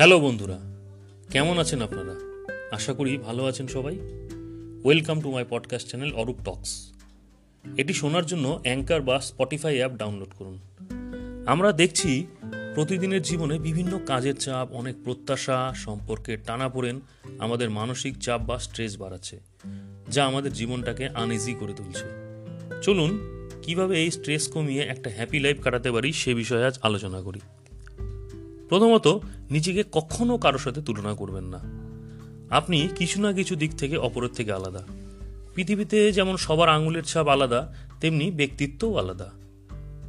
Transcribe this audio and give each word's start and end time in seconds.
Hello 0.00 0.20
বন্ধুরা, 0.20 0.58
কেমন 1.30 1.58
আছেন 1.58 1.82
আপনারা? 1.82 2.14
আশা 2.70 2.92
করি 2.92 3.18
ভালো 3.18 3.44
আছেন 3.44 3.66
সবাই। 3.66 3.98
Welcome 4.84 5.20
to 5.20 5.32
my 5.32 5.44
podcast 5.48 5.88
channel 5.88 6.12
Arup 6.12 6.36
talks 6.44 6.92
এটি 7.76 7.92
শোনার 7.92 8.26
জন্য 8.26 8.60
অ্যাঙ্কার 8.62 9.00
বা 9.00 9.20
স্পটিফাই 9.20 9.76
অ্যাপ 9.76 9.92
ডাউনলোড 9.92 10.28
করুন। 10.38 10.58
আমরা 11.46 11.72
দেখছি 11.72 12.26
প্রতিদিনের 12.74 13.22
জীবনে 13.22 13.58
বিভিন্ন 13.58 13.98
কাজের 14.06 14.36
চাপ, 14.36 14.72
অনেক 14.72 14.96
প্রত্যাশা, 15.04 15.72
সম্পর্কে 15.76 16.36
টানাপোড়েন 16.36 17.00
আমাদের 17.38 17.70
মানসিক 17.70 18.18
চাপ 18.18 18.40
বা 18.40 18.58
স্ট্রেস 18.58 18.98
বাড়াচ্ছে, 18.98 19.40
যা 20.10 20.26
আমাদের 20.26 20.52
জীবনটাকে 20.52 21.08
আনইজি 21.08 21.54
করে 21.60 21.72
তুলছে। 21.72 22.04
চলুন, 22.82 23.10
কীভাবে 23.62 24.02
এই 24.02 24.10
স্ট্রেস 24.10 24.48
কমিয়ে 24.48 24.82
একটা 24.82 25.10
হ্যাপি 25.16 25.38
লাইফ 25.38 25.62
কাটাতে 25.62 25.92
পারি 25.92 26.12
সে 26.12 26.34
বিষয়ে 26.34 26.64
আজ 26.66 26.78
আলোচনা 26.82 27.22
করি। 27.22 27.40
প্রথমত 28.68 29.20
নিজেকে 29.50 29.84
কখনো 29.92 30.38
কারোর 30.38 30.60
সাথে 30.60 30.82
তুলনা 30.82 31.14
করবেন 31.14 31.44
না। 31.44 31.60
আপনি 32.54 32.88
কিছু 32.96 33.20
না 33.20 33.32
কিছু 33.32 33.56
দিক 33.56 33.74
থেকে 33.74 33.96
অপরের 33.96 34.30
থেকে 34.30 34.52
আলাদা। 34.52 34.86
পৃথিবীতে 35.54 36.12
যেমন 36.12 36.36
সবার 36.36 36.68
আঙুলের 36.68 37.04
ছাপ 37.04 37.28
আলাদা, 37.28 37.74
তেমনি 38.00 38.30
ব্যক্তিত্বও 38.30 38.96
আলাদা। 38.96 39.30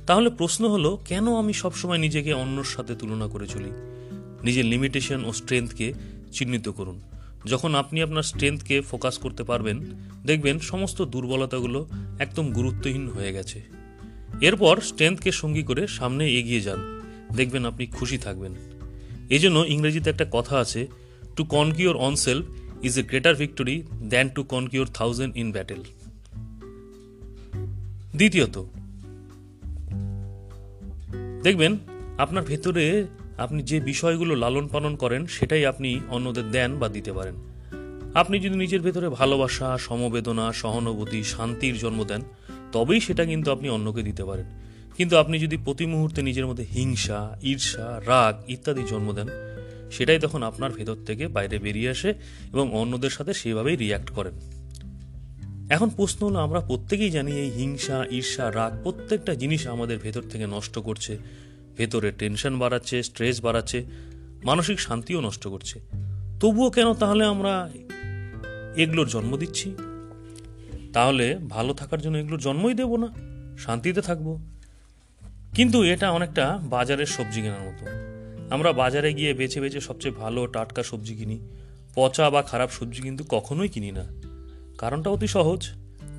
তাহলে 0.08 0.30
প্রশ্ন 0.30 0.68
হলো, 0.68 1.00
কেন 1.06 1.36
আমি 1.36 1.54
সবসময় 1.54 1.98
নিজেকে 1.98 2.34
অন্যর 2.34 2.64
সাথে 2.64 2.96
তুলনা 2.96 3.28
করে 3.28 3.48
চলি? 3.48 3.72
নিজের 4.44 4.66
লিমিটেশন 4.66 5.26
ও 5.26 5.34
স্ট্রেংথকে 5.34 5.94
চিহ্নিত 6.32 6.70
করুন। 6.70 7.02
যখন 7.46 7.76
আপনি 7.76 8.02
আপনার 8.02 8.24
স্ট্রেংথকে 8.24 8.82
ফোকাস 8.82 9.18
করতে 9.18 9.44
পারবেন, 9.44 9.80
দেখবেন 10.26 10.60
সমস্ত 10.60 11.02
দুর্বলতাগুলো 11.02 11.88
একদম 12.20 12.52
গুরুত্বহীন 12.52 13.08
হয়ে 13.08 13.34
গেছে। 13.34 13.62
এরপর 14.42 14.82
স্ট্রেংথকে 14.82 15.32
সঙ্গী 15.32 15.64
করে 15.64 15.88
সামনে 15.88 16.32
এগিয়ে 16.32 16.62
যান। 16.62 17.02
দেখবেন 17.36 17.66
আপনি 17.66 17.86
খুশি 17.86 18.18
থাকবেন। 18.18 18.71
এই 19.36 19.42
জন্য 19.44 19.58
ইংরেজিতে 19.74 20.08
একটা 20.14 20.26
কথা 20.32 20.56
আছে 20.64 20.82
to 21.36 21.42
conquer 21.56 21.96
on 22.08 22.14
self 22.26 22.46
is 22.88 22.94
a 23.02 23.04
greater 23.10 23.36
victory 23.36 23.76
than 24.12 24.28
to 24.36 24.42
conquer 24.44 24.88
thousand 24.98 25.34
in 25.42 25.48
battle 25.56 25.82
দ্বিতীয়ত, 28.20 28.56
দেখবেন 31.46 31.72
আপনার 32.24 32.44
ভেতরে 32.44 32.84
আপনি 33.38 33.60
যে 33.70 33.78
বিষয়গুলো 33.80 34.34
লালন 34.36 34.66
পালন 34.68 34.94
করেন, 34.96 35.22
সেটাই 35.26 35.64
আপনি 35.66 35.90
অন্যদের 36.16 36.46
দেন 36.52 36.72
বা 36.82 36.88
দিতে 36.90 37.12
পারেন। 37.18 37.36
আপনি 38.22 38.36
যদি 38.40 38.56
নিজের 38.56 38.82
ভেতরে 38.82 39.08
ভালোবাসা, 39.20 39.70
সমবেদনা, 39.88 40.46
সহানুভূতি, 40.62 41.20
শান্তির 41.24 41.76
জন্ম 41.78 42.00
দেন, 42.04 42.22
তবেই 42.72 43.00
সেটা 43.00 43.24
কিন্তু 43.26 43.48
আপনি 43.52 43.68
অন্যকে 43.70 44.02
দিতে 44.10 44.24
পারেন। 44.30 44.48
কিন্তু 44.98 45.18
আপনি 45.18 45.40
যদি 45.40 45.58
প্রতি 45.58 45.86
মুহূর্তে 45.86 46.22
নিজের 46.22 46.48
মধ্যে 46.48 46.64
হিংসা, 46.64 47.38
ঈর্ষা, 47.42 48.02
রাগ 48.08 48.50
ইত্যাদি 48.50 48.84
জন্ম 48.90 49.14
দেন, 49.14 49.28
সেটাই 49.92 50.20
তখন 50.20 50.44
আপনার 50.44 50.72
ভেতর 50.72 50.96
থেকে 51.06 51.28
বাইরে 51.28 51.60
বেরিয়ে 51.60 51.90
আসে 51.90 52.14
এবং 52.54 52.74
অন্যদের 52.74 53.10
সাথে 53.10 53.34
সেভাবেই 53.34 53.76
রিয়্যাক্ট 53.76 54.10
করেন। 54.10 54.34
এখন 55.70 55.90
প্রশ্ন 55.90 56.26
হলো, 56.26 56.40
আমরা 56.40 56.60
প্রত্যেকেই 56.60 57.10
জানি 57.10 57.32
এই 57.32 57.50
হিংসা, 57.50 58.06
ঈর্ষা, 58.12 58.52
রাগ 58.52 58.84
প্রত্যেকটা 58.84 59.36
জিনিস 59.36 59.68
আমাদের 59.68 59.98
ভেতর 60.00 60.22
থেকে 60.22 60.48
নষ্ট 60.48 60.80
করছে। 60.80 61.18
ভেতরে 61.78 62.12
টেনশন 62.12 62.60
বাড়াচ্ছে 62.60 63.04
স্ট্রেস 63.04 63.42
বাড়াচ্ছে, 63.42 63.86
মানসিক 64.44 64.80
শান্তিও 64.80 65.22
নষ্ট 65.22 65.48
করছে। 65.48 65.80
তবুও 66.40 66.70
কেন 66.70 66.94
তাহলে 66.94 67.26
আমরা 67.26 67.70
এগুলোর 68.76 69.08
জন্ম 69.08 69.38
দিচ্ছি? 69.38 69.76
তাহলে 70.94 71.38
ভালো 71.50 71.74
থাকার 71.74 72.02
জন্য 72.02 72.18
এগুলোর 72.18 72.40
জন্মই 72.40 72.74
দেব 72.74 72.96
না, 72.96 73.08
শান্তিতে 73.58 74.02
থাকব। 74.02 74.48
কিন্তু 75.56 75.84
এটা 75.84 76.12
অনেকটা 76.12 76.60
বাজারের 76.64 77.06
সবজি 77.06 77.42
কেনার 77.42 77.62
মতো। 77.62 77.86
আমরা 78.54 78.74
বাজারে 78.74 79.14
গিয়ে 79.14 79.34
বেছে 79.34 79.62
বেছে 79.62 79.82
সবচেয়ে 79.82 80.16
ভালো 80.16 80.48
টাটকা 80.48 80.84
সবজি 80.84 81.16
কিনি। 81.16 81.40
পচা 81.96 82.30
বা 82.30 82.42
খারাপ 82.42 82.70
সবজি 82.70 83.02
কিন্তু 83.02 83.24
কখনোই 83.30 83.68
কিনি 83.68 83.92
না। 83.92 84.06
কারণটা 84.78 85.10
অতি 85.10 85.28
সহজ। 85.28 85.70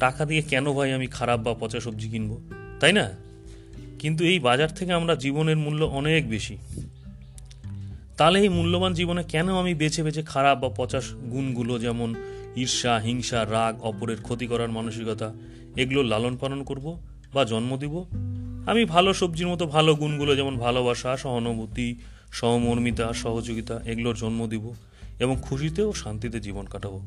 টাকা 0.00 0.24
দিয়ে 0.24 0.42
কেন 0.42 0.72
ভাই 0.72 0.92
আমি 0.92 1.06
খারাপ 1.06 1.40
বা 1.40 1.54
পচা 1.60 1.80
সবজি 1.80 2.08
কিনবো, 2.08 2.40
তাই 2.80 2.92
না? 2.92 3.10
কিন্তু 3.98 4.24
এই 4.24 4.38
বাজার 4.38 4.74
থেকে 4.74 4.92
আমরা 4.92 5.14
জীবনের 5.14 5.56
মূল্য 5.56 5.84
অনেক 5.84 6.28
বেশি। 6.28 6.58
তাহলে 8.16 8.40
এই 8.40 8.48
মূল্যবান 8.48 8.92
জীবনে 8.92 9.24
কেন 9.24 9.56
আমি 9.58 9.74
বেছে 9.74 10.02
বেছে 10.02 10.22
খারাপ 10.22 10.58
বা 10.58 10.68
পচা 10.76 11.00
গুণগুলো 11.30 11.78
যেমন 11.78 12.14
ঈর্ষা, 12.56 12.96
হিংসা, 12.96 13.46
রাগ, 13.50 13.80
অপরের 13.80 14.22
ক্ষতি 14.22 14.46
করার 14.46 14.68
মানসিকতা, 14.68 15.34
এগুলো 15.76 16.02
লালন 16.02 16.36
পালন 16.36 16.64
করব 16.64 17.02
বা 17.34 17.44
জন্ম 17.44 17.76
দিব? 17.76 18.04
আমি 18.66 18.84
ভালো 18.84 19.14
সবজির 19.14 19.48
মতো 19.48 19.66
ভালো 19.66 19.94
গুণগুলো 19.94 20.36
যেমন 20.36 20.58
ভালোবাসা, 20.58 21.16
সহানুভূতি, 21.16 21.96
সহমর্মিতা, 22.32 23.12
সহযোগিতা 23.12 23.80
এগুলোর 23.84 24.16
জন্ম 24.16 24.46
দিব 24.46 24.72
এবং 25.18 25.36
খুশিতে 25.42 25.82
ও 25.82 25.92
শান্তিতে 25.92 26.40
জীবন 26.40 26.66
কাটাবো। 26.66 27.00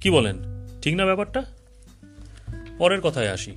কি 0.00 0.10
বলেন? 0.10 0.36
ঠিক 0.82 0.96
না 0.96 1.04
ব্যাপারটা? 1.04 1.44
পরের 2.78 3.00
কথায় 3.00 3.28
আসি। 3.28 3.52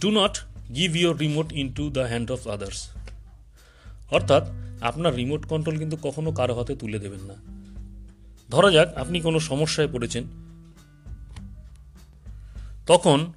Do 0.00 0.10
not 0.10 0.38
give 0.74 0.96
your 0.96 1.16
remote 1.16 1.52
in 1.52 1.72
to 1.72 1.90
the 1.90 2.00
hand 2.00 2.30
of 2.30 2.48
others 2.48 2.88
অর্থাৎ, 4.10 4.48
আপনার 4.80 5.14
রিমোট 5.14 5.46
কন্ট্রোল 5.46 5.78
কিন্তু 5.78 5.96
কখনো 6.02 6.32
কারও 6.32 6.58
হাতে 6.58 6.76
তুলে 6.76 6.98
দেবেন 6.98 7.20
না। 7.20 7.34
ধরা 8.50 8.70
যাক, 8.70 8.94
আপনি 8.94 9.20
কোনো 9.20 9.40
সমস্যায় 9.40 9.88
পড়েছেন। 9.92 10.24
তখন 12.86 13.32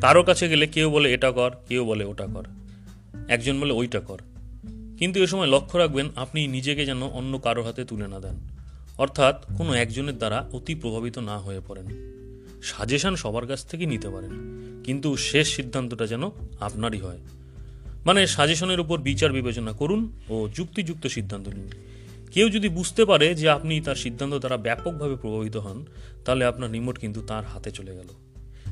কারও 0.00 0.22
কাছে 0.22 0.48
গেলে 0.48 0.66
কেউ 0.66 0.90
বলে 0.90 1.14
এটা 1.14 1.32
কর, 1.32 1.50
কেউ 1.68 1.84
বলে 1.84 2.04
ওটা 2.04 2.26
কর। 2.26 2.44
একজন 3.28 3.60
বলে 3.60 3.72
ওইটা 3.72 4.00
কর। 4.00 4.18
কিন্তু 4.98 5.22
এ 5.22 5.26
সময় 5.26 5.46
লক্ষ্য 5.46 5.78
রাখবেন, 5.78 6.08
আপনি 6.16 6.46
নিজেকে 6.46 6.86
যেন 6.86 7.02
অন্য 7.02 7.38
কারও 7.38 7.62
হাতে 7.62 7.84
তুলে 7.84 8.08
না 8.08 8.20
দেন। 8.20 8.34
অর্থাৎ 8.98 9.42
কোনো 9.58 9.74
একজনের 9.74 10.18
দ্বারা 10.18 10.48
অতি 10.52 10.74
প্রভাবিত 10.74 11.18
না 11.18 11.38
হয়ে 11.38 11.60
পড়েন। 11.68 11.86
সাজেশন 12.62 13.16
সবার 13.16 13.46
কাছ 13.46 13.66
থেকে 13.66 13.86
নিতে 13.86 14.10
পারেন, 14.10 14.30
কিন্তু 14.84 15.16
শেষ 15.16 15.56
সিদ্ধান্তটা 15.56 16.06
যেন 16.06 16.30
আপনারই 16.60 16.98
হয়। 16.98 17.18
মানে 18.06 18.26
সাজেশনের 18.26 18.80
উপর 18.80 18.98
বিচার 18.98 19.32
বিবেচনা 19.32 19.72
করুন 19.72 20.12
ও 20.28 20.48
যুক্তিযুক্ত 20.54 21.06
সিদ্ধান্ত 21.06 21.48
নিন। 21.48 21.70
কেউ 22.32 22.48
যদি 22.48 22.68
বুঝতে 22.68 23.04
পারে 23.04 23.34
যে 23.34 23.50
আপনি 23.50 23.80
তার 23.80 23.94
সিদ্ধান্ত 23.94 24.34
দ্বারা 24.34 24.56
ব্যাপকভাবে 24.56 25.16
প্রভাবিত 25.16 25.56
হন, 25.56 25.86
তাহলে 26.24 26.44
আপনার 26.44 26.72
রিমোট 26.72 26.98
কিন্তু 26.98 27.20
তার 27.20 27.44
হাতে 27.44 27.70
চলে 27.70 27.96
গেল। 27.96 28.25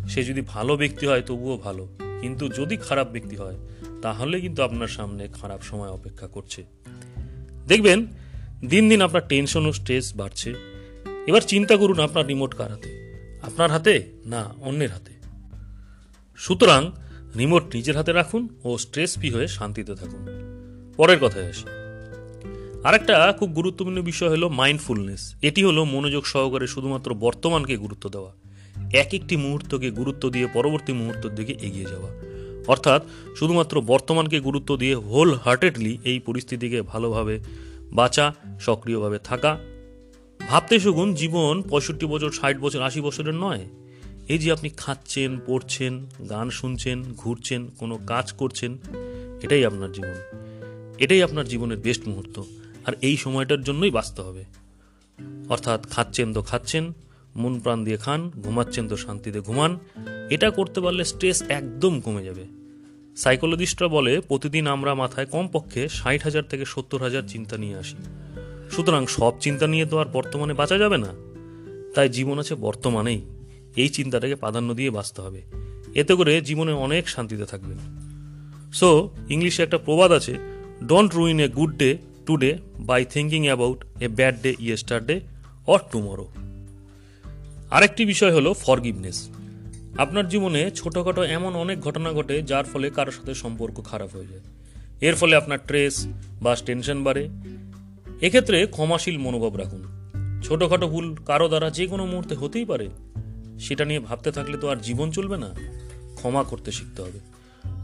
সে 0.09 0.25
যদি 0.25 0.41
ভালো 0.41 0.77
ব্যক্তি 0.77 1.07
হয়, 1.07 1.23
তবুও 1.23 1.57
ভালো। 1.57 1.89
কিন্তু 2.21 2.49
যদি 2.49 2.77
খারাপ 2.77 3.13
ব্যক্তি 3.13 3.37
হয়, 3.37 3.57
তাহলে 4.03 4.41
কিন্তু 4.41 4.63
আপনার 4.63 4.89
সামনে 4.89 5.29
খারাপ 5.29 5.63
সময় 5.63 5.89
অপেক্ষা 5.89 6.27
করছে। 6.27 6.65
দেখবেন, 7.69 8.07
দিন 8.65 8.89
দিন 8.89 9.03
আপনার 9.03 9.29
টেনশন 9.29 9.67
ও 9.67 9.73
স্ট্রেস 9.73 10.17
বাড়ছে। 10.17 10.55
এবার 11.27 11.41
চিন্তা 11.41 11.77
করুন 11.77 12.01
আপনার 12.01 12.27
রিমোট 12.27 12.55
কার 12.55 12.71
হাতে? 12.71 13.05
আপনার 13.43 13.71
হাতে? 13.71 14.07
না, 14.27 14.55
অন্যের 14.61 14.91
হাতে। 14.91 15.13
সুতরাং 16.37 16.91
রিমোট 17.39 17.75
নিজের 17.75 17.97
হাতে 17.97 18.13
রাখুন 18.13 18.49
ও 18.65 18.79
স্ট্রেস 18.79 19.19
ফ্রি 19.19 19.31
হয়ে 19.31 19.49
শান্তিতে 19.49 19.95
থাকুন। 19.95 20.27
পরের 20.97 21.19
কথায় 21.19 21.49
আসি। 21.49 21.65
আরেকটা 22.85 23.35
খুব 23.39 23.51
গুরুত্বপূর্ণ 23.51 24.03
বিষয় 24.03 24.29
হলো 24.29 24.49
মাইন্ডফুলনেস 24.49 25.35
এটি 25.43 25.65
হলো 25.65 25.85
মনোযোগ 25.85 26.27
সহকারে 26.27 26.67
শুধুমাত্র 26.67 27.15
বর্তমানকে 27.15 27.77
গুরুত্ব 27.77 28.09
দেওয়া। 28.09 28.33
এক 28.95 29.15
একটি 29.15 29.37
মুহূর্তকে 29.37 29.91
গুরুত্ব 29.91 30.31
দিয়ে 30.31 30.47
পরবর্তী 30.47 30.93
মুহূর্তের 30.93 31.35
দিকে 31.35 31.53
এগিয়ে 31.53 31.85
যাওয়া। 31.85 32.11
অর্থাৎ 32.67 33.03
শুধুমাত্র 33.37 33.81
বর্তমানকে 33.81 34.41
গুরুত্ব 34.41 34.77
দিয়ে 34.77 34.95
হোল 34.95 35.35
হার্টেডলি 35.35 35.99
এই 36.05 36.19
পরিস্থিতিকে 36.19 36.83
ভালোভাবে 36.83 37.41
বাঁচা, 37.93 38.35
সক্রিয়ভাবে 38.61 39.19
থাকা। 39.19 39.59
ভাবতে 40.49 40.81
শুকুন 40.81 41.15
জীবন 41.15 41.63
পঁয়ষট্টি 41.63 42.07
বছর, 42.07 42.31
ষাট 42.31 42.59
বছর, 42.59 42.83
আশি 42.83 43.01
বছরের 43.01 43.35
নয়। 43.35 43.67
এই 44.29 44.39
যে 44.39 44.53
আপনি 44.53 44.71
খাচ্ছেন, 44.77 45.39
পড়ছেন, 45.47 46.07
গান 46.31 46.51
শুনছেন, 46.51 47.03
ঘুরছেন, 47.17 47.67
কোনো 47.79 47.99
কাজ 48.07 48.33
করছেন, 48.33 48.79
এটাই 49.43 49.65
আপনার 49.65 49.93
জীবন। 49.93 50.15
এটাই 50.99 51.23
আপনার 51.23 51.49
জীবনের 51.49 51.79
বেস্ট 51.79 52.09
মুহূর্ত। 52.09 52.43
আর 52.87 52.93
এই 53.01 53.17
সময়টার 53.17 53.63
জন্যই 53.63 53.91
বাঁচতে 53.91 54.23
হবে। 54.23 54.45
অর্থাৎ 55.49 55.91
খাচ্ছেন 55.91 56.35
তো 56.35 56.43
খাচ্ছেন 56.43 56.93
মন 57.37 57.61
প্রাণ 57.61 57.85
দিয়ে 57.85 57.97
খান, 57.97 58.31
ঘুমাচ্ছেন 58.43 58.89
তো 58.89 58.97
শান্তিতে 58.97 59.41
ঘুমান। 59.41 59.79
এটা 60.31 60.51
করতে 60.51 60.81
পারলে 60.81 61.05
স্ট্রেস 61.05 61.43
একদম 61.43 62.01
কমে 62.01 62.25
যাবে। 62.25 62.45
সাইকোলজিস্টরা 63.17 63.89
বলে, 63.89 64.21
প্রতিদিন 64.21 64.67
আমরা 64.67 64.95
মাথায় 64.95 65.27
কমপক্ষে 65.27 65.89
ষাট 65.89 66.23
হাজার 66.23 66.43
থেকে 66.43 66.65
সত্তর 66.65 67.03
হাজার 67.03 67.23
চিন্তা 67.29 67.57
নিয়ে 67.57 67.75
আসি। 67.75 67.97
সুতরাং 68.71 69.07
সব 69.07 69.33
চিন্তা 69.41 69.67
নিয়ে 69.67 69.87
তো 69.87 69.99
আর 69.99 70.07
বর্তমানে 70.07 70.55
বাঁচা 70.55 70.79
যাবে 70.79 70.99
না। 70.99 71.15
তাই 71.95 72.09
জীবন 72.09 72.39
আছে 72.39 72.55
বর্তমানেই। 72.55 73.21
এই 73.77 73.89
চিন্তাটাকে 73.89 74.35
প্রাধান্য 74.35 74.75
দিয়ে 74.75 74.91
বাঁচতে 74.91 75.23
হবে। 75.23 75.43
এতে 75.95 76.15
করে 76.15 76.41
জীবনে 76.41 76.73
অনেক 76.73 77.09
শান্তিতে 77.09 77.45
থাকবেন। 77.45 77.79
সো 78.73 79.11
ইংলিশে 79.29 79.63
একটা 79.63 79.79
প্রবাদ 79.79 80.13
আছে 80.13 80.39
don't 80.87 81.15
ruin 81.15 81.41
a 81.41 81.49
good 81.49 81.77
day 81.77 81.99
today 82.27 82.59
by 82.79 83.05
thinking 83.05 83.45
about 83.45 83.85
a 84.01 84.09
bad 84.09 84.41
day 84.43 84.55
yesterday 85.07 85.21
or 85.67 85.79
tomorrow 85.93 86.29
আরেকটি 87.71 88.05
বিষয় 88.05 88.33
হলো 88.33 88.55
ফরগিভনেস 88.55 89.31
আপনার 89.99 90.29
জীবনে 90.29 90.71
ছোটোখাটো 90.71 91.23
এমন 91.23 91.55
অনেক 91.55 91.81
ঘটনা 91.81 92.13
ঘটে 92.13 92.43
যার 92.43 92.65
ফলে 92.65 92.91
কারোর 92.91 93.13
সাথে 93.13 93.35
সম্পর্ক 93.35 93.85
খারাপ 93.85 94.17
হয়ে 94.17 94.27
যায়। 94.27 94.41
এর 95.01 95.15
ফলে 95.15 95.37
আপনার 95.37 95.59
স্ট্রেস 95.59 96.07
বা 96.43 96.57
টেনশন 96.67 97.05
বাড়ে। 97.05 97.29
এক্ষেত্রে 98.21 98.67
ক্ষমাশীল 98.67 99.19
মনোভাব 99.19 99.57
রাখুন। 99.57 100.11
ছোটোখাটো 100.45 100.89
ভুল 100.89 101.17
কারও 101.27 101.49
দ্বারা 101.49 101.71
যে 101.71 101.87
কোনো 101.87 102.07
মুহূর্তে 102.07 102.35
হতেই 102.35 102.65
পারে। 102.65 102.89
সেটা 103.61 103.85
নিয়ে 103.85 104.01
ভাবতে 104.01 104.33
থাকলে 104.33 104.59
তো 104.59 104.69
আর 104.69 104.77
জীবন 104.77 105.11
চলবে 105.11 105.37
না। 105.37 105.51
ক্ষমা 106.15 106.45
করতে 106.45 106.73
শিখতে 106.73 107.03
হবে। 107.03 107.19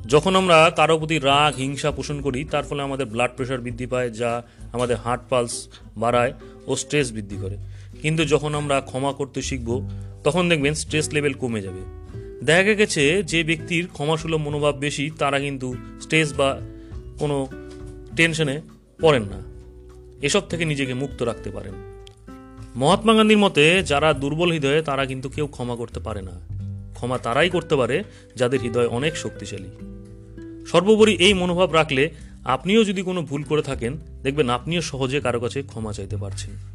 যখন 0.06 0.36
আমরা 0.36 0.72
কারও 0.76 0.98
প্রতি 0.98 1.18
রাগ, 1.18 1.58
হিংসা 1.58 1.90
পোষণ 1.90 2.20
করি, 2.20 2.44
তার 2.44 2.64
ফলে 2.64 2.82
আমাদের 2.82 3.06
ব্লাড 3.06 3.30
প্রেশার 3.36 3.60
বৃদ্ধি 3.60 3.86
পায়, 3.86 4.10
যা 4.10 4.42
আমাদের 4.72 4.96
হার্ট 4.96 5.22
পালস 5.28 5.68
বাড়ায় 5.96 6.32
ও 6.66 6.76
স্ট্রেস 6.76 7.12
বৃদ্ধি 7.12 7.36
করে। 7.36 7.56
কিন্তু 8.02 8.24
যখন 8.24 8.54
আমরা 8.54 8.80
ক্ষমা 8.80 9.12
করতে 9.12 9.42
শিখব, 9.42 9.90
তখন 10.24 10.48
দেখবেন 10.48 10.74
স্ট্রেস 10.74 11.10
লেভেল 11.12 11.32
কমে 11.32 11.62
যাবে। 11.62 12.00
দেখা 12.44 12.74
গেছে 12.74 13.22
যে 13.22 13.44
ব্যক্তির 13.44 13.88
ক্ষমাসুলভ 13.92 14.36
মনোভাব 14.36 14.76
বেশি, 14.76 15.10
তারা 15.18 15.40
কিন্তু 15.40 15.74
স্ট্রেস 16.00 16.34
বা 16.36 16.60
কোনো 17.18 17.46
টেনশনে 18.16 18.60
পড়েন 19.00 19.22
না। 19.22 19.50
এসব 20.22 20.40
থেকে 20.40 20.64
নিজেকে 20.64 20.94
মুক্ত 20.94 21.22
রাখতে 21.22 21.50
পারেন। 21.50 21.72
মহাত্মা 22.76 23.14
গান্ধীর 23.14 23.38
মতে, 23.38 23.82
যারা 23.82 24.12
দুর্বল 24.12 24.52
হৃদয়ে, 24.52 24.82
তারা 24.82 25.06
কিন্তু 25.06 25.28
কেউ 25.28 25.46
ক্ষমা 25.46 25.76
করতে 25.76 26.00
পারে 26.00 26.22
না। 26.22 26.40
ক্ষমা 26.94 27.18
তারাই 27.18 27.50
করতে 27.50 27.76
পারে, 27.76 28.04
যাদের 28.36 28.60
হৃদয় 28.60 28.86
অনেক 28.86 29.16
শক্তিশালী। 29.16 29.68
সর্বোপরি 30.66 31.12
এই 31.14 31.34
মনোভাব 31.34 31.74
রাখলে, 31.74 32.10
আপনিও 32.44 32.84
যদি 32.84 33.02
কোনো 33.02 33.22
ভুল 33.22 33.42
করে 33.42 33.62
থাকেন, 33.62 33.96
দেখবেন 34.22 34.50
আপনিও 34.50 34.80
সহজে 34.80 35.20
কারও 35.20 35.40
কাছে 35.40 35.62
ক্ষমা 35.62 35.92
চাইতে 35.92 36.16
পারছেন। 36.16 36.69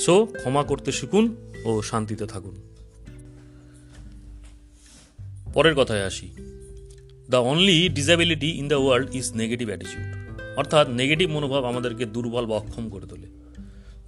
সো 0.00 0.26
ক্ষমা 0.26 0.62
করতে 0.62 0.92
শিখুন 0.92 1.36
ও 1.64 1.82
শান্তিতে 1.82 2.26
থাকুন। 2.26 2.56
পরের 5.54 5.74
কথায় 5.74 6.04
আসি। 6.04 6.28
The 7.30 7.36
only 7.36 7.88
disability 7.88 8.50
in 8.50 8.68
the 8.68 8.74
world 8.74 9.14
is 9.14 9.32
negative 9.34 9.68
attitude 9.68 10.16
অর্থাৎ 10.58 10.88
নেগেটিভ 10.88 11.30
মনোভাব 11.30 11.64
আমাদেরকে 11.64 12.04
দুর্বল 12.04 12.46
বা 12.46 12.56
অক্ষম 12.56 12.88
করে 12.88 13.06
তোলে। 13.06 13.26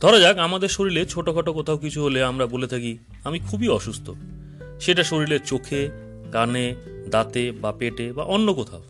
ধরা 0.01 0.19
যাক, 0.19 0.39
আমাদের 0.39 0.69
শরীরে 0.69 1.07
ছোটোখাটো 1.07 1.53
কোথাও 1.53 1.79
কিছু 1.79 2.03
হলে 2.03 2.23
আমরা 2.23 2.47
বলে 2.47 2.67
থাকি, 2.67 2.99
আমি 3.25 3.39
খুবই 3.39 3.69
অসুস্থ। 3.69 4.11
সেটা 4.81 5.05
শরীরের 5.05 5.41
চোখে, 5.45 5.89
কানে, 6.33 6.75
দাঁতে 7.11 7.53
বা 7.53 7.73
পেটে 7.73 8.13
বা 8.13 8.23
অন্য 8.25 8.55
কোথাও। 8.55 8.83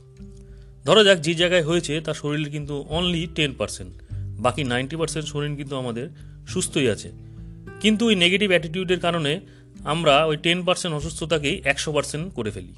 ধরা 0.85 1.05
যাক, 1.05 1.19
যে 1.19 1.35
জায়গায় 1.35 1.65
হয়েছে, 1.65 2.01
তার 2.01 2.15
শরীরে 2.15 2.51
কিন্তু 2.51 2.85
অনলি 2.89 3.29
টেন 3.35 3.53
পার্সেন্ট 3.59 4.03
বাকি 4.15 4.65
নাইনটি 4.65 4.97
পার্সেন্ট 4.97 5.29
শরীর 5.29 5.57
কিন্তু 5.57 5.77
আমাদের 5.77 6.09
সুস্থই 6.49 6.89
আছে। 6.89 7.13
কিন্তু 7.81 8.07
ওই 8.07 8.15
নেগেটিভ 8.15 8.49
অ্যাটিটিউডের 8.49 9.01
কারণে 9.01 9.41
আমরা 9.85 10.25
ওই 10.25 10.37
টেন 10.37 10.65
পার্সেন্ট 10.65 10.97
অসুস্থতাকেই 10.97 11.61
একশো 11.65 11.93
পার্সেন্ট 11.93 12.35
করে 12.35 12.51
ফেলি। 12.51 12.75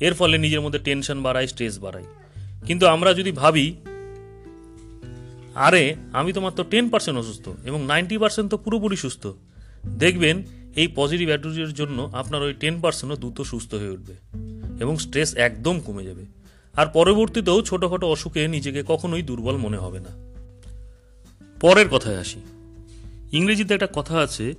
এর 0.00 0.14
ফলে 0.14 0.38
নিজের 0.38 0.60
মধ্যে 0.60 0.78
টেনশন 0.78 1.22
বাড়ায় 1.22 1.46
স্ট্রেস 1.46 1.78
বাড়ায়। 1.78 2.04
কিন্তু 2.66 2.86
আমরা 2.86 3.14
যদি 3.14 3.32
ভাবি, 3.32 3.74
আরে, 5.54 5.94
আমি 6.12 6.32
তো 6.32 6.40
মাত্র 6.40 6.64
টেন 6.70 6.88
পার্সেন্ট 6.88 7.18
অসুস্থ 7.18 7.48
এবং 7.64 7.86
নাইনটি 7.86 8.18
পার্সেন্ট 8.18 8.50
তো 8.50 8.56
পুরোপুরি 8.56 8.96
সুস্থ। 8.96 9.26
দেখবেন, 9.98 10.42
এই 10.76 10.88
পজিটিভ 10.94 11.28
অ্যাটিটিউডের 11.28 11.74
জন্য 11.74 12.10
আপনার 12.12 12.42
ওই 12.42 12.52
টেন 12.52 12.80
পার্সেন্টও 12.80 13.16
দ্রুত 13.16 13.40
সুস্থ 13.40 13.74
হয়ে 13.74 13.90
উঠবে 13.90 14.14
এবং 14.80 14.96
স্ট্রেস 14.96 15.34
একদম 15.34 15.80
কমে 15.80 16.04
যাবে। 16.04 16.24
আর 16.74 16.86
পরবর্তীতেও 16.86 17.62
ছোটোখাটো 17.62 18.06
অসুখে 18.06 18.48
নিজেকে 18.48 18.82
কখনোই 18.86 19.22
দুর্বল 19.22 19.56
মনে 19.56 19.76
হবে 19.76 20.00
না। 20.00 20.34
পরের 21.60 21.88
কথায় 21.88 22.18
আসি। 22.18 22.40
ইংরেজিতে 23.38 23.74
একটা 23.74 23.88
কথা 23.94 24.16
আছে 24.18 24.54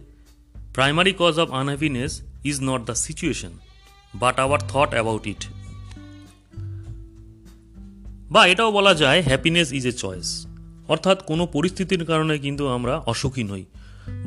primary 0.73 1.13
cause 1.19 1.39
of 1.39 1.47
unhappiness 1.51 2.21
is 2.43 2.57
not 2.61 2.81
the 2.85 2.95
situation 2.95 3.53
but 4.13 4.39
our 4.39 4.59
thought 4.59 4.89
about 4.93 5.27
it 5.27 5.41
বা 8.31 8.47
এটাও 8.47 8.71
বলা 8.71 8.93
যায় 8.93 9.21
হ্যাপিনেস 9.21 9.71
ইজ 9.71 9.87
এ 9.87 9.91
চয়েস 9.91 10.47
অর্থাৎ 10.87 11.17
কোনো 11.25 11.45
পরিস্থিতির 11.45 12.05
কারণে 12.05 12.37
কিন্তু 12.37 12.67
আমরা 12.67 12.93
অসুখী 13.05 13.43
নই, 13.43 13.63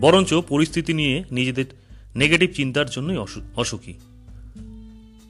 বরঞ্চ 0.01 0.35
পরিস্থিতি 0.35 0.93
নিয়ে 0.93 1.25
নিজেদের 1.31 1.65
নেগেটিভ 2.17 2.51
চিন্তার 2.51 2.91
জন্যই 2.91 3.19
অসুখী। 3.57 3.95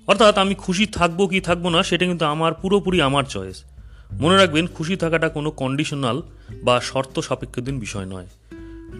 অর্থাৎ 0.06 0.38
আমি 0.38 0.54
খুশি 0.54 0.86
থাকব 0.86 1.26
কি 1.26 1.40
থাকব 1.40 1.68
না, 1.68 1.82
সেটা 1.82 2.04
কিন্তু 2.06 2.24
আমার 2.24 2.52
পুরোপুরি 2.54 2.98
আমার 3.02 3.24
চয়েস 3.24 3.64
মনে 4.12 4.36
রাখবেন, 4.36 4.66
খুশি 4.66 4.96
থাকাটা 4.96 5.28
কোনো 5.28 5.50
কন্ডিশনাল 5.50 6.22
বা 6.62 6.80
শর্ত 6.80 7.14
সাপেক্ষদিন 7.20 7.76
বিষয় 7.78 8.06
নয়। 8.06 8.28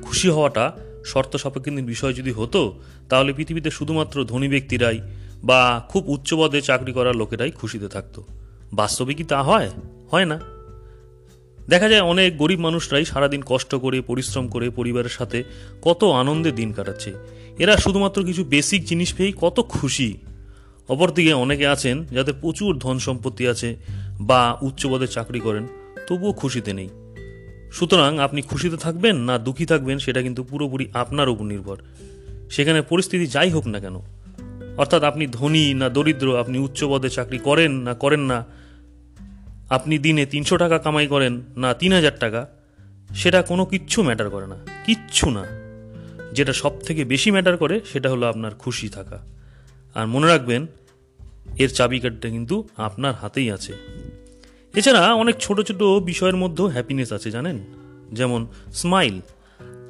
খুশি 0.08 0.28
হওয়াটা 0.28 0.72
শর্ত 1.04 1.36
সাপেক্ষদিন 1.36 1.86
বিষয় 1.86 2.12
যদি 2.12 2.32
হতো, 2.32 2.82
তাহলে 3.08 3.32
পৃথিবীতে 3.32 3.70
শুধুমাত্র 3.70 4.24
ধনী 4.24 4.48
ব্যক্তিরাই 4.48 5.00
বা 5.44 5.86
খুব 5.88 6.08
উচ্চপদে 6.08 6.60
চাকরি 6.60 6.92
করার 6.92 7.16
লোকেরাই 7.16 7.50
খুশিতে 7.50 7.88
থাকতো। 7.88 8.24
বাস্তবে 8.72 9.14
কি 9.14 9.24
তা 9.24 9.42
হয়? 9.42 9.70
হয় 10.10 10.24
না। 10.24 10.40
দেখা 11.68 11.88
যায় 11.88 12.00
অনেক 12.00 12.38
গরিব 12.38 12.60
মানুষরাই 12.60 13.04
সারাদিন 13.04 13.42
কষ্ট 13.46 13.74
করে, 13.74 14.00
পরিশ্রম 14.00 14.48
করে 14.48 14.70
পরিবারের 14.70 15.10
সাথে 15.10 15.44
কত 15.82 16.04
আনন্দে 16.04 16.52
দিন 16.52 16.72
কাটাচ্ছে। 16.72 17.12
এরা 17.58 17.76
শুধুমাত্র 17.76 18.24
কিছু 18.24 18.44
বেসিক 18.44 18.84
জিনিস 18.84 19.14
পেয়েই 19.14 19.32
কত 19.40 19.60
খুশি। 19.60 20.18
অপরদিকে 20.88 21.32
অনেকে 21.32 21.66
আছেন 21.66 22.04
যাদের 22.04 22.34
প্রচুর 22.40 22.78
ধন 22.78 22.98
সম্পত্তি 22.98 23.48
আছে 23.48 23.76
বা 24.20 24.58
উচ্চপদে 24.62 25.06
চাকরি 25.06 25.40
করেন, 25.40 25.66
তবুও 26.06 26.32
খুশিতে 26.32 26.72
নেই। 26.72 26.88
সুতরাং 27.72 28.18
আপনি 28.18 28.40
খুশিতে 28.42 28.76
থাকবেন 28.76 29.16
না 29.28 29.38
দুঃখী 29.38 29.66
থাকবেন 29.66 29.98
সেটা 29.98 30.20
কিন্তু 30.22 30.42
পুরোপুরি 30.44 30.84
আপনার 30.92 31.28
উপর 31.28 31.44
নির্ভর। 31.44 31.78
সেখানে 32.50 32.80
পরিস্থিতি 32.82 33.26
যাই 33.26 33.50
হোক 33.50 33.64
না 33.66 33.78
কেন, 33.80 33.96
অর্থাৎ 34.76 35.02
আপনি 35.02 35.26
ধনী 35.26 35.74
না 35.74 35.88
দরিদ্র, 35.88 36.28
আপনি 36.36 36.58
উচ্চ 36.58 36.80
পদে 36.84 37.10
চাকরি 37.10 37.38
করেন 37.38 37.72
না 37.72 37.94
করেন 37.94 38.20
না, 38.20 38.38
আপনি 39.70 39.98
দিনে 39.98 40.26
তিনশো 40.26 40.56
টাকা 40.56 40.78
কামাই 40.78 41.06
করেন 41.06 41.42
না 41.56 41.68
তিন 41.74 41.92
হাজার 41.92 42.16
টাকা, 42.20 42.46
সেটা 43.14 43.42
কোনো 43.42 43.64
কিচ্ছু 43.64 43.98
ম্যাটার 44.02 44.30
করে 44.30 44.46
না, 44.46 44.58
কিচ্ছু 44.86 45.30
না। 45.30 45.44
যেটা 46.32 46.52
সব 46.52 46.72
থেকে 46.80 47.04
বেশি 47.04 47.30
ম্যাটার 47.30 47.56
করে 47.56 47.80
সেটা 47.92 48.10
হলো 48.10 48.24
আপনার 48.26 48.52
খুশি 48.54 48.88
থাকা। 48.88 49.18
আর 49.94 50.06
মনে 50.06 50.26
রাখবেন, 50.26 50.66
এর 51.56 51.68
চাবিকাঠটা 51.68 52.28
কিন্তু 52.28 52.56
আপনার 52.76 53.14
হাতেই 53.14 53.50
আছে। 53.50 53.72
এছাড়া 54.74 55.14
অনেক 55.14 55.36
ছোট 55.36 55.60
ছোট 55.60 55.82
বিষয়ের 55.82 56.36
মধ্যেও 56.36 56.66
হ্যাপিনেস 56.66 57.12
আছে, 57.12 57.30
জানেন? 57.30 57.64
যেমন 58.12 58.46
স্মাইল 58.72 59.20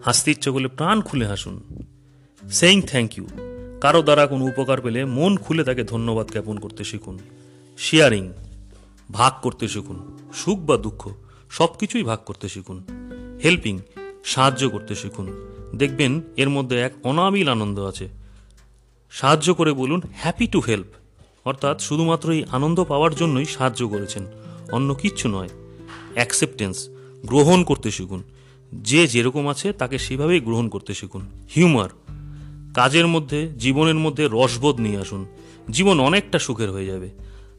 হাসতে 0.04 0.30
ইচ্ছে 0.30 0.50
করলে 0.50 0.69
প্রাণ 0.69 1.00
খুলে 1.00 1.26
হাসুন। 1.26 1.62
সেইং 2.50 2.82
থ্যাংক 2.82 3.19
ইউ 3.19 3.26
কারও 3.80 4.02
দ্বারা 4.02 4.26
কোনো 4.26 4.44
উপকার 4.44 4.80
পেলে 4.80 5.04
মন 5.04 5.36
খুলে 5.36 5.64
তাকে 5.64 5.84
ধন্যবাদ 5.84 6.31
জ্ঞাপন 6.31 6.58
করতে 6.58 6.84
শিখুন। 6.84 7.19
শেয়ারিং 7.79 8.32
ভাগ 9.12 9.32
করতে 9.43 9.69
শিখুন। 9.69 10.19
সুখ 10.34 10.58
বা 10.58 10.76
দুঃখ 10.76 11.10
সব 11.50 11.69
কিছুই 11.79 12.03
ভাগ 12.03 12.19
করতে 12.26 12.48
শিখুন। 12.48 12.84
হেল্পিং 13.44 13.79
সাহায্য 14.24 14.69
করতে 14.69 14.94
শিখুন। 14.94 15.48
দেখবেন, 15.74 16.20
এর 16.36 16.48
মধ্যে 16.48 16.81
এক 16.81 16.93
অনাবিল 17.03 17.48
আনন্দ 17.48 17.79
আছে। 17.81 18.08
সাহায্য 19.10 19.55
করে 19.55 19.72
বলুন 19.72 20.00
হ্যাপি 20.14 20.46
টু 20.46 20.60
হেল্প 20.60 20.86
অর্থাৎ 21.44 21.81
শুধুমাত্র 21.81 22.32
এই 22.32 22.44
আনন্দ 22.44 22.84
পাওয়ার 22.84 23.14
জন্যই 23.14 23.44
সাহায্য 23.44 23.88
করেছেন। 23.88 24.26
অন্য 24.72 24.94
কিচ্ছু 24.94 25.29
নয়। 25.29 25.48
অ্যাকসেপ্টেন্স 26.15 26.89
গ্রহণ 27.27 27.65
করতে 27.65 27.91
শিখুন। 27.91 28.22
যে 28.72 29.06
যেরকম 29.06 29.48
আছে 29.48 29.72
তাকে 29.72 29.98
সেভাবেই 29.98 30.41
গ্রহণ 30.41 30.69
করতে 30.69 30.94
শিখুন। 30.94 31.27
হিউমার 31.56 31.89
কাজের 32.75 33.06
মধ্যে, 33.06 33.53
জীবনের 33.58 33.94
মধ্যে 33.94 34.29
রসবোধ 34.32 34.81
নিয়ে 34.81 34.98
আসুন। 34.98 35.27
জীবন 35.70 36.01
অনেকটা 36.01 36.39
সুখের 36.39 36.70
হয়ে 36.70 36.87
যাবে। 36.87 37.10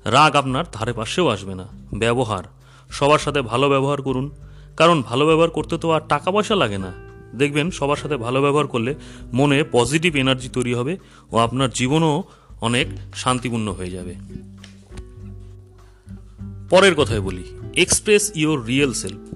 রাগ 0.05 0.35
আপনার 0.35 0.65
ধারে 0.71 0.93
পাশেও 0.93 1.27
আসবে 1.27 1.55
না। 1.55 1.67
ব্যবহার, 1.93 2.43
সবার 2.89 3.19
সাথে 3.19 3.41
ভালো 3.41 3.69
ব্যবহার 3.69 4.01
করুন। 4.01 4.31
কারণ 4.77 5.01
ভালো 5.01 5.25
ব্যবহার 5.25 5.49
করতে 5.49 5.77
তো 5.77 5.91
আর 5.91 6.01
টাকা 6.09 6.31
পয়সা 6.31 6.55
লাগে 6.55 6.77
না। 6.77 6.93
দেখবেন 7.37 7.71
সবার 7.71 7.97
সাথে 7.97 8.17
ভালো 8.17 8.41
ব্যবহার 8.41 8.67
করলে 8.67 8.95
মনে 9.33 9.63
পজিটিভ 9.71 10.15
এনার্জি 10.15 10.49
তৈরি 10.49 10.73
হবে 10.73 10.97
ও 11.31 11.37
আপনার 11.37 11.69
জীবনও 11.69 12.23
অনেক 12.61 12.87
শান্তিপূর্ণ 13.15 13.71
হয়ে 13.71 13.91
যাবে। 13.91 14.15
পরের 16.69 16.95
কথায় 16.95 17.21
বলি। 17.21 17.43
এক্সপ্রেস 17.75 18.31
ইওর 18.35 18.65
রিয়েল 18.65 18.93
সেলফ 18.93 19.35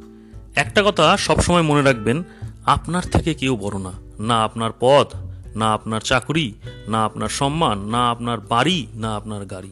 একটা 0.56 0.84
কথা 0.86 1.18
সবসময় 1.18 1.62
মনে 1.62 1.82
রাখবেন, 1.82 2.24
আপনার 2.66 3.04
থেকে 3.12 3.34
কেউ 3.34 3.56
বড় 3.56 3.80
না। 3.80 3.92
না 4.20 4.44
আপনার 4.44 4.72
পদ, 4.80 5.08
না 5.56 5.74
আপনার 5.74 6.02
চাকরি, 6.02 6.54
না 6.88 7.04
আপনার 7.04 7.30
সম্মান, 7.30 7.80
না 7.80 8.10
আপনার 8.10 8.40
বাড়ি, 8.40 8.88
না 8.96 9.16
আপনার 9.16 9.46
গাড়ি। 9.46 9.72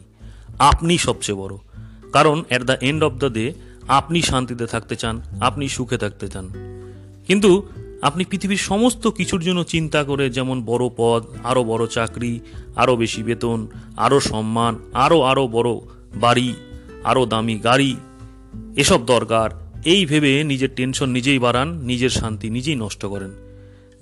আপনি 0.58 0.98
সবচেয়ে 0.98 1.38
বড়। 1.38 1.56
কারণ 2.12 2.42
at 2.48 2.62
the 2.62 2.76
end 2.80 3.04
of 3.04 3.12
the 3.12 3.32
day 3.32 3.52
আপনি 3.88 4.22
শান্তিতে 4.22 4.66
থাকতে 4.66 4.96
চান, 4.96 5.22
আপনি 5.40 5.68
সুখে 5.68 5.98
থাকতে 5.98 6.28
চান। 6.28 6.48
কিন্তু 7.26 7.68
আপনি 8.02 8.24
পৃথিবীর 8.24 8.56
সমস্ত 8.56 9.06
কিছুর 9.06 9.42
জন্য 9.42 9.64
চিন্তা 9.64 10.04
করে 10.04 10.30
যেমন 10.30 10.62
বড় 10.64 10.88
পদ 10.96 11.24
আরও 11.44 11.64
বড় 11.64 11.86
চাকরি 11.86 12.40
আরও 12.76 12.96
বেশি 12.96 13.22
বেতন 13.22 13.66
আরও 13.96 14.20
সম্মান 14.20 14.78
আরও 14.92 15.22
আরও 15.22 15.48
বড় 15.48 15.70
বাড়ি 16.14 16.54
আরও 17.04 17.26
দামি 17.26 17.58
গাড়ি, 17.58 17.96
এসব 18.76 19.06
দরকার। 19.06 19.50
এই 19.84 20.06
ভেবে 20.06 20.44
নিজের 20.44 20.68
টেনশন 20.76 21.10
নিজেই 21.10 21.38
বাড়ান, 21.38 21.68
নিজের 21.82 22.10
শান্তি 22.10 22.50
নিজেই 22.50 22.74
নষ্ট 22.74 23.04
করেন। 23.04 23.30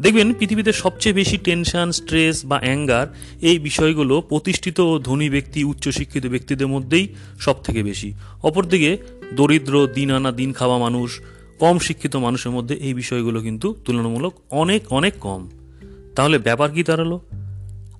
দেখবেন 0.00 0.34
পৃথিবীতে 0.34 0.72
সবচেয়ে 0.72 1.14
বেশি 1.14 1.36
টেনশন, 1.36 1.92
স্ট্রেস 1.92 2.46
বা 2.46 2.58
অ্যাঙ্গার 2.58 3.06
এই 3.40 3.58
বিষয়গুলো 3.58 4.20
প্রতিষ্ঠিত 4.20 4.80
ও 4.80 4.98
ধনী 4.98 5.30
ব্যক্তি, 5.30 5.64
উচ্চশিক্ষিত 5.64 6.26
ব্যক্তিদের 6.26 6.66
মধ্যেই 6.66 7.08
সব 7.40 7.62
থেকে 7.62 7.82
বেশি। 7.82 8.12
অপরদিকে 8.42 8.96
দরিদ্র 9.32 9.86
দিন 9.86 10.10
আনা 10.10 10.32
দিন 10.32 10.52
খাওয়া 10.52 10.78
মানুষ, 10.78 11.20
কম 11.58 11.78
শিক্ষিত 11.78 12.16
মানুষের 12.16 12.52
মধ্যে 12.52 12.74
এই 12.74 12.94
বিষয়গুলো 12.94 13.40
কিন্তু 13.40 13.74
তুলনামূলক 13.84 14.34
অনেক 14.50 14.92
অনেক 14.92 15.14
কম। 15.20 15.48
তাহলে 16.16 16.38
ব্যাপার 16.38 16.70
কি 16.70 16.82
দাঁড়াল? 16.82 17.18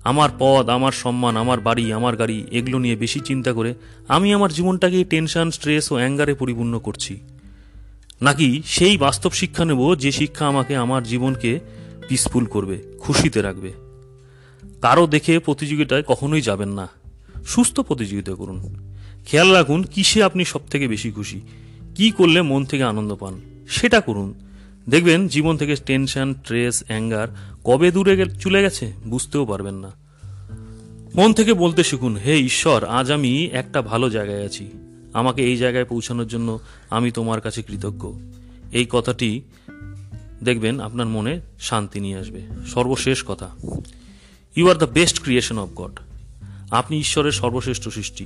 আমার 0.03 0.29
পদ, 0.39 0.69
আমার 0.69 0.91
সম্মান, 0.91 1.37
আমার 1.37 1.59
বাড়ি, 1.59 1.93
আমার 1.93 2.15
গাড়ি, 2.15 2.45
এগুলো 2.51 2.79
নিয়ে 2.79 2.95
বেশি 2.95 3.19
চিন্তা 3.19 3.53
করে 3.53 3.73
আমি 4.07 4.33
আমার 4.33 4.53
জীবনটাকে 4.53 5.03
টেনশন, 5.03 5.51
স্ট্রেস 5.51 5.91
ও 5.91 5.95
অ্যাঙ্গারে 5.95 6.33
পরিপূর্ণ 6.33 6.79
করছি। 6.79 7.19
নাকি 8.21 8.61
সেই 8.65 8.97
বাস্তব 8.97 9.31
শিক্ষা 9.31 9.65
নেব 9.65 9.95
যে 9.95 10.11
শিক্ষা 10.11 10.47
আমাকে 10.47 10.75
আমার 10.75 11.03
জীবনকে 11.03 11.59
পিসফুল 12.07 12.45
করবে, 12.45 12.81
খুশিতে 12.99 13.41
রাখবে। 13.41 13.73
কারও 14.81 15.07
দেখে 15.07 15.39
প্রতিযোগিতায় 15.39 16.03
কখনোই 16.07 16.41
যাবেন 16.41 16.69
না। 16.69 16.87
সুস্থ 17.45 17.79
প্রতিযোগিতা 17.79 18.33
করুন। 18.33 18.75
খেয়াল 19.25 19.53
রাখুন 19.53 19.83
কিসে 19.83 20.23
আপনি 20.23 20.45
সব 20.45 20.59
থেকে 20.69 20.87
বেশি 20.87 21.11
খুশি, 21.11 21.41
কি 21.95 22.11
করলে 22.11 22.41
মন 22.41 22.65
থেকে 22.65 22.83
আনন্দ 22.83 23.15
পান, 23.15 23.41
সেটা 23.69 24.01
করুন। 24.01 24.33
দেখবেন 24.89 25.27
জীবন 25.27 25.57
থেকে 25.57 25.75
টেনশন, 25.75 26.33
স্ট্রেস, 26.33 26.83
অ্যাঙ্গার 26.87 27.27
কবে 27.63 27.91
দূরে 27.91 28.25
চলে 28.39 28.61
গেছে 28.61 28.93
বুঝতেও 29.07 29.45
পারবেন 29.45 29.75
না। 29.75 29.91
মন 31.15 31.33
থেকে 31.33 31.53
বলতে 31.53 31.83
শিখুন, 31.83 32.17
হে 32.17 32.39
ঈশ্বর, 32.39 32.85
আজ 32.85 33.11
আমি 33.11 33.45
একটা 33.45 33.81
ভালো 33.81 34.09
জায়গায় 34.09 34.45
আছি। 34.45 34.69
আমাকে 35.13 35.41
এই 35.41 35.57
জায়গায় 35.57 35.85
পৌঁছানোর 35.85 36.27
জন্য 36.27 36.59
আমি 36.89 37.11
তোমার 37.11 37.41
কাছে 37.41 37.63
কৃতজ্ঞ। 37.63 38.13
এই 38.71 38.85
কথাটি, 38.89 39.41
দেখবেন 40.43 40.79
আপনার 40.79 41.07
মনে 41.07 41.41
শান্তি 41.59 41.99
নিয়ে 41.99 42.17
আসবে। 42.17 42.41
সর্বশেষ 42.67 43.23
কথা 43.27 43.49
you 44.55 44.69
are 44.69 44.75
the 44.75 44.85
best 44.85 45.23
creation 45.23 45.57
of 45.57 45.69
God 45.75 45.99
আপনি 46.71 46.99
ঈশ্বরের 46.99 47.31
সর্বশ্রেষ্ঠ 47.31 47.89
সৃষ্টি। 47.89 48.25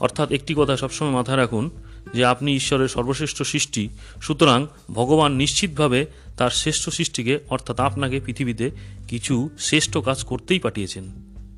অর্থাৎ 0.00 0.32
একটি 0.32 0.54
কথা 0.56 0.76
সবসময় 0.76 1.10
মাথায় 1.10 1.36
রাখুন 1.36 1.70
যে, 2.14 2.24
আপনি 2.24 2.56
ঈশ্বরের 2.56 2.88
সর্বশ্রেষ্ঠ 2.88 3.42
সৃষ্টি, 3.42 3.88
সুতরাং 4.22 4.66
ভগবান 4.90 5.32
নিশ্চিতভাবে 5.32 6.06
তার 6.36 6.50
শ্রেষ্ঠ 6.50 6.88
সৃষ্টিকে, 6.88 7.38
অর্থাৎ 7.50 7.80
আপনাকে 7.80 8.20
পৃথিবীতে 8.20 8.70
কিছু 9.08 9.50
শ্রেষ্ঠ 9.58 9.98
কাজ 9.98 10.24
করতেই 10.24 10.58
পাঠিয়েছেন, 10.58 11.04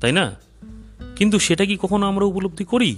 তাই 0.01 0.11
না? 0.11 0.35
কিন্তু 1.15 1.39
সেটা 1.39 1.65
কি 1.65 1.77
কখনো 1.81 2.05
আমরা 2.05 2.25
উপলব্ধি 2.25 2.63
করি? 2.63 2.95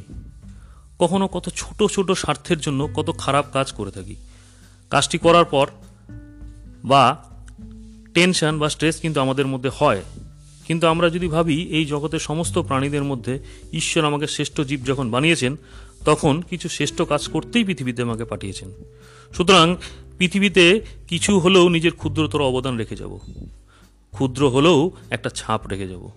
কখনো 0.99 1.27
কত 1.27 1.49
ছোট 1.49 1.91
ছোট 1.91 2.11
স্বার্থের 2.11 2.59
জন্য 2.59 2.89
কত 2.95 3.15
খারাপ 3.17 3.45
কাজ 3.53 3.71
করে 3.71 3.91
থাকি? 3.91 4.15
কাজটি 4.89 5.17
করার 5.17 5.45
পর 5.45 5.67
বা 6.83 7.29
টেনশন 8.13 8.59
বা 8.59 8.69
স্ট্রেস 8.69 8.99
কিন্তু 8.99 9.19
আমাদের 9.21 9.47
মধ্যে 9.47 9.69
হয়। 9.73 10.01
কিন্তু 10.65 10.87
আমরা 10.87 11.09
যদি 11.09 11.27
ভাবি, 11.27 11.63
এই 11.63 11.85
জগতের 11.85 12.19
সমস্ত 12.19 12.57
প্রাণীদের 12.57 13.03
মধ্যে 13.03 13.39
ঈশ্বর 13.73 14.05
আমাকে 14.05 14.27
শ্রেষ্ঠ 14.27 14.61
জীব 14.61 14.81
যখন 14.85 15.11
বানিয়েছেন, 15.11 15.55
তখন 16.05 16.41
কিছু 16.41 16.69
শ্রেষ্ঠ 16.69 17.01
কাজ 17.01 17.27
করতেই 17.27 17.63
পৃথিবীতে 17.63 18.01
আমাকে 18.01 18.25
পাঠিয়েছেন। 18.25 18.71
সুতরাং 19.37 19.75
পৃথিবীতে 20.21 20.81
কিছু 21.07 21.39
হলেও 21.39 21.69
নিজের 21.69 21.91
ক্ষুদ্রতর 21.91 22.41
অবদান 22.41 22.77
রেখে 22.77 22.95
যাব। 22.95 23.19
ক্ষুদ্র 24.11 24.49
হলেও 24.49 24.91
একটা 25.09 25.29
ছাপ 25.29 25.67
রেখে 25.67 25.87
যাব। 25.87 26.09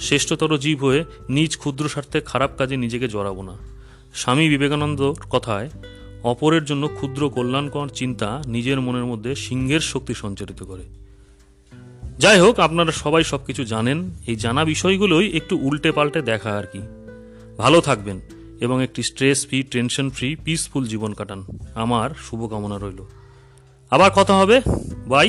শ্রেষ্ঠতর 0.00 0.58
জীব 0.58 0.84
হয়ে 0.84 1.04
নিজ 1.28 1.56
ক্ষুদ্র 1.56 1.88
স্বার্থে 1.88 2.20
খারাপ 2.20 2.50
কাজে 2.58 2.76
নিজেকে 2.76 3.08
জড়াবো 3.08 3.42
না। 3.42 3.58
স্বামী 4.14 4.48
বিবেকানন্দর 4.48 5.14
কথায়, 5.30 5.70
অপরের 6.22 6.64
জন্য 6.64 6.88
ক্ষুদ্র 6.88 7.30
কল্যাণকর 7.30 7.88
চিন্তা 7.88 8.42
নিজের 8.46 8.80
মনের 8.80 9.04
মধ্যে 9.04 9.34
সিংহের 9.34 9.80
শক্তি 9.80 10.14
সঞ্চারিত 10.14 10.62
করে। 10.62 10.82
যাই 12.18 12.40
হোক, 12.40 12.60
আপনারা 12.60 12.92
সবাই 12.92 13.24
সবকিছু 13.24 13.64
জানেন। 13.64 14.10
এই 14.26 14.36
জানা 14.36 14.64
বিষয়গুলোই 14.64 15.30
একটু 15.36 15.58
উল্টে 15.58 15.92
পাল্টে 15.92 16.22
দেখা 16.22 16.50
আর 16.50 16.64
কি। 16.72 16.80
ভালো 17.58 17.80
থাকবেন 17.80 18.20
এবং 18.60 18.82
একটি 18.82 19.02
stress 19.02 19.46
free 19.46 19.62
tension 19.62 20.10
free 20.10 20.36
peaceful 20.44 20.86
জীবন 20.86 21.12
কাটান। 21.12 21.44
আমার 21.74 22.10
শুভকামনা 22.18 22.78
রইল। 22.78 23.19
আবার 23.90 24.10
কথা 24.14 24.34
হবে। 24.38 24.56
বাই 25.06 25.28